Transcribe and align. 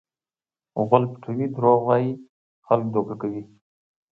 غول 0.87 1.03
پټوي؛ 1.11 1.45
دروغ 1.55 1.79
وایي؛ 1.87 2.11
خلک 2.65 2.85
دوکه 2.93 3.15
کوي. 3.21 3.43